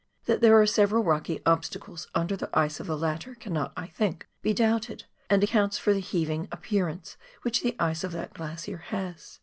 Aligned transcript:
That 0.25 0.41
there 0.41 0.59
are 0.59 0.65
several 0.65 1.03
rocky 1.03 1.41
obstacles 1.45 2.07
under 2.15 2.35
the 2.35 2.49
ice 2.57 2.79
of 2.79 2.87
the 2.87 2.97
latter 2.97 3.35
cannot, 3.35 3.71
I 3.77 3.85
think, 3.85 4.27
be 4.41 4.51
doubted, 4.51 5.03
and 5.29 5.43
accounts 5.43 5.77
for 5.77 5.93
the 5.93 5.99
heaving 5.99 6.47
appearance 6.51 7.17
which 7.43 7.61
the 7.61 7.75
ice 7.79 8.03
of 8.03 8.11
that 8.13 8.33
glacier 8.33 8.77
has. 8.77 9.39